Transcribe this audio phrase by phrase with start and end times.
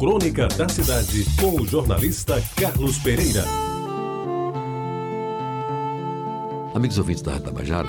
[0.00, 3.44] Crônica da Cidade, com o jornalista Carlos Pereira.
[6.74, 7.88] Amigos ouvintes da Rádio Tabajara,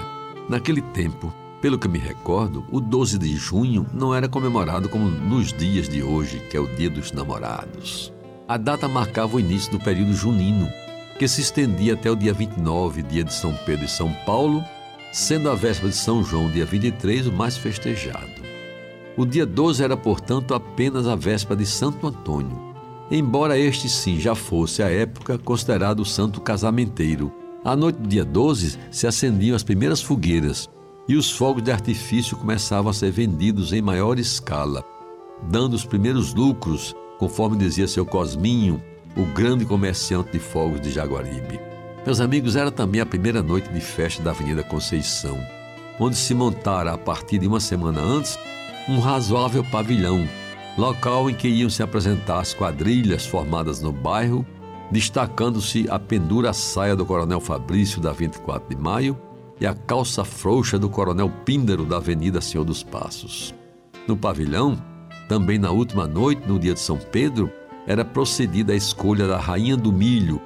[0.50, 5.54] naquele tempo, pelo que me recordo, o 12 de junho não era comemorado como nos
[5.54, 8.12] dias de hoje, que é o Dia dos Namorados.
[8.46, 10.67] A data marcava o início do período junino,
[11.17, 14.62] que se estendia até o dia 29, dia de São Pedro e São Paulo,
[15.13, 18.51] sendo a véspera de São João, dia 23, o mais festejado.
[19.17, 22.57] O dia 12 era, portanto, apenas a véspera de Santo Antônio,
[23.09, 27.31] embora este sim já fosse, à época, considerado o santo casamenteiro.
[27.63, 30.69] À noite do dia 12 se acendiam as primeiras fogueiras
[31.07, 34.83] e os fogos de artifício começavam a ser vendidos em maior escala,
[35.43, 38.81] dando os primeiros lucros, conforme dizia seu Cosminho,
[39.16, 41.59] o grande comerciante de fogos de Jaguaribe.
[42.05, 45.38] Meus amigos, era também a primeira noite de festa da Avenida Conceição,
[45.99, 48.39] onde se montara a partir de uma semana antes
[48.91, 50.27] um razoável pavilhão,
[50.77, 54.45] local em que iam se apresentar as quadrilhas formadas no bairro,
[54.91, 59.17] destacando-se a pendura saia do Coronel Fabrício da 24 de Maio
[59.61, 63.56] e a calça frouxa do Coronel Píndaro da Avenida Senhor dos Passos.
[64.06, 64.78] No pavilhão,
[65.30, 67.50] também na última noite, no dia de São Pedro,
[67.88, 70.42] era procedida a escolha da Rainha do Milho,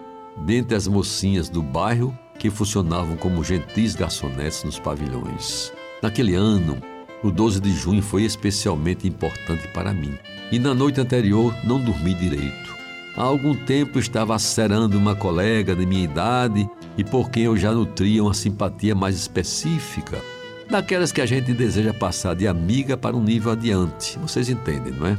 [0.46, 5.74] dentre as mocinhas do bairro que funcionavam como gentis garçonetes nos pavilhões.
[6.04, 6.78] Naquele ano,
[7.26, 10.14] o 12 de junho foi especialmente importante para mim.
[10.52, 12.76] E na noite anterior não dormi direito.
[13.18, 17.72] Há algum tempo estava acerando uma colega de minha idade e por quem eu já
[17.72, 20.22] nutria uma simpatia mais específica,
[20.70, 24.20] daquelas que a gente deseja passar de amiga para um nível adiante.
[24.20, 25.18] Vocês entendem, não é?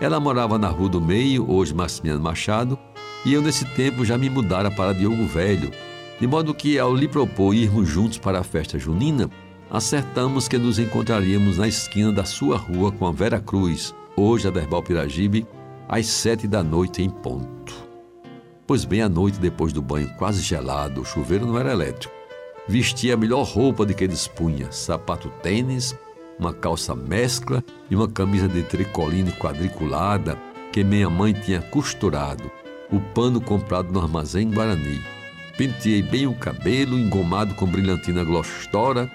[0.00, 2.76] Ela morava na Rua do Meio, hoje Maximiano Machado,
[3.24, 5.70] e eu nesse tempo já me mudara para Diogo Velho,
[6.18, 9.30] de modo que ao lhe propor irmos juntos para a festa junina,
[9.70, 14.50] acertamos que nos encontraríamos na esquina da sua rua com a Vera Cruz, hoje a
[14.50, 15.46] Derbal Piragibe,
[15.88, 17.74] às sete da noite em ponto.
[18.66, 22.14] Pois bem, à noite, depois do banho quase gelado, o chuveiro não era elétrico.
[22.66, 25.94] Vestia a melhor roupa de que dispunha, sapato tênis,
[26.38, 30.38] uma calça mescla e uma camisa de tricoline quadriculada
[30.72, 32.50] que minha mãe tinha costurado,
[32.90, 35.00] o pano comprado no armazém Guarani.
[35.58, 39.10] Penteei bem o cabelo, engomado com brilhantina glostora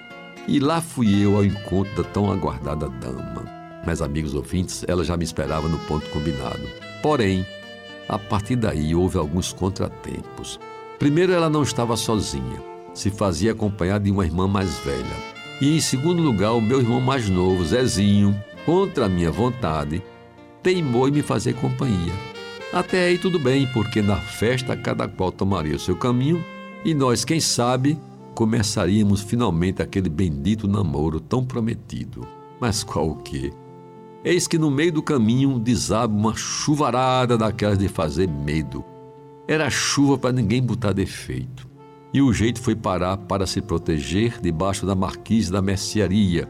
[0.49, 3.45] e lá fui eu ao encontro da tão aguardada dama.
[3.85, 6.67] Mas, amigos ouvintes, ela já me esperava no ponto combinado.
[7.03, 7.45] Porém,
[8.07, 10.59] a partir daí houve alguns contratempos.
[10.97, 12.61] Primeiro, ela não estava sozinha,
[12.93, 15.05] se fazia acompanhar de uma irmã mais velha.
[15.61, 20.01] E, em segundo lugar, o meu irmão mais novo, Zezinho, contra a minha vontade,
[20.63, 22.13] teimou em me fazer companhia.
[22.73, 26.43] Até aí tudo bem, porque na festa cada qual tomaria o seu caminho
[26.83, 27.99] e nós, quem sabe,
[28.39, 32.25] começaríamos finalmente aquele bendito namoro tão prometido.
[32.57, 33.51] Mas qual o quê?
[34.23, 38.81] Eis que no meio do caminho desaba uma chuvarada daquelas de fazer medo.
[39.45, 41.67] Era chuva para ninguém botar defeito.
[42.13, 46.49] E o jeito foi parar para se proteger debaixo da marquise da mercearia,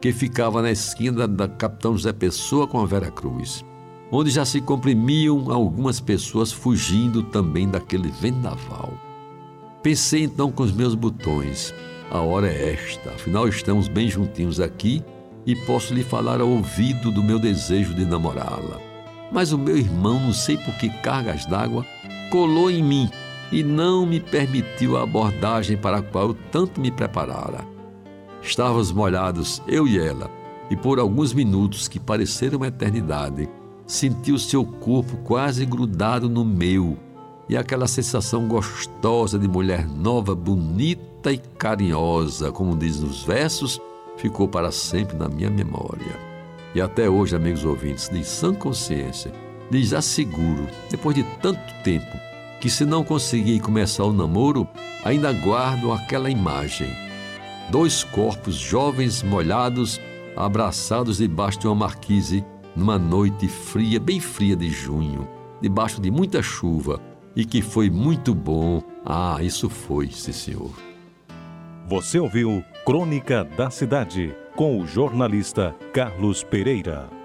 [0.00, 3.64] que ficava na esquina da Capitão José Pessoa com a Vera Cruz,
[4.10, 9.07] onde já se comprimiam algumas pessoas fugindo também daquele vendaval.
[9.82, 11.72] Pensei então com os meus botões.
[12.10, 15.04] A hora é esta, afinal estamos bem juntinhos aqui
[15.46, 18.80] e posso lhe falar ao ouvido do meu desejo de namorá-la.
[19.30, 21.86] Mas o meu irmão, não sei por que cargas d'água,
[22.30, 23.08] colou em mim
[23.52, 27.64] e não me permitiu a abordagem para a qual eu tanto me preparara.
[28.42, 30.30] Estávamos molhados, eu e ela,
[30.70, 33.48] e por alguns minutos que pareceram uma eternidade,
[33.86, 36.96] senti o seu corpo quase grudado no meu
[37.48, 43.80] e aquela sensação gostosa de mulher nova, bonita e carinhosa, como diz nos versos,
[44.16, 46.18] ficou para sempre na minha memória.
[46.74, 49.32] E até hoje, amigos ouvintes, de sã consciência,
[49.70, 52.06] lhes asseguro, depois de tanto tempo,
[52.60, 54.68] que se não conseguir começar o namoro,
[55.02, 56.90] ainda guardo aquela imagem.
[57.70, 60.00] Dois corpos jovens molhados,
[60.36, 62.44] abraçados debaixo de uma marquise,
[62.76, 65.26] numa noite fria, bem fria de junho,
[65.60, 67.00] debaixo de muita chuva,
[67.38, 68.82] e que foi muito bom.
[69.06, 70.72] Ah, isso foi, sim, senhor.
[71.86, 77.17] Você ouviu Crônica da Cidade com o jornalista Carlos Pereira.